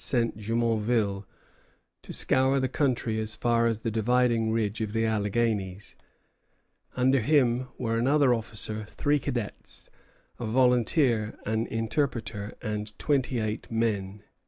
Five 0.03 0.33
days 0.33 0.33
before, 0.33 0.33
Contrecœur 0.33 0.33
had 0.33 0.37
sent 0.41 0.47
Jumonville 0.59 1.25
to 2.01 2.13
scour 2.13 2.59
the 2.59 2.67
country 2.69 3.19
as 3.19 3.35
far 3.35 3.67
as 3.67 3.77
the 3.77 3.91
dividing 3.91 4.51
ridge 4.51 4.81
of 4.81 4.93
the 4.93 5.05
Alleghanies. 5.05 5.95
Under 6.95 7.19
him 7.19 7.67
were 7.77 7.99
another 7.99 8.33
officer, 8.33 8.83
three 8.85 9.19
cadets, 9.19 9.91
a 10.39 10.47
volunteer, 10.47 11.37
an 11.45 11.67
interpreter, 11.67 12.55
and 12.63 12.97
twenty 12.97 13.37
eight 13.37 13.69
men. 13.69 14.23